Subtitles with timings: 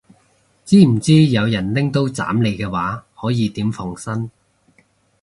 [0.65, 4.31] 知唔知有人拎刀斬你嘅話可以點防身